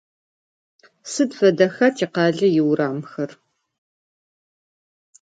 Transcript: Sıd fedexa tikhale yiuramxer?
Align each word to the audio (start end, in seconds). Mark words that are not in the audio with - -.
Sıd 1.11 1.31
fedexa 1.39 1.87
tikhale 1.97 2.47
yiuramxer? 2.55 3.31